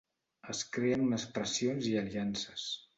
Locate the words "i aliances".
1.95-2.71